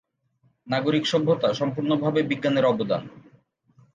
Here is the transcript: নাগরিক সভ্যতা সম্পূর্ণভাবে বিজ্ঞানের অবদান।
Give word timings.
নাগরিক 0.67 1.03
সভ্যতা 1.07 1.49
সম্পূর্ণভাবে 1.53 2.19
বিজ্ঞানের 2.23 2.65
অবদান। 2.65 3.01